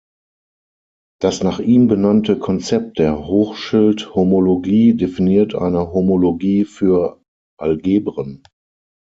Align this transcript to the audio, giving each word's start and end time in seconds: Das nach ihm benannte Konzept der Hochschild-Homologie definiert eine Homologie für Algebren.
Das 1.21 1.43
nach 1.43 1.59
ihm 1.59 1.87
benannte 1.87 2.39
Konzept 2.39 2.97
der 2.97 3.27
Hochschild-Homologie 3.27 4.95
definiert 4.95 5.53
eine 5.53 5.93
Homologie 5.93 6.65
für 6.65 7.21
Algebren. 7.59 8.41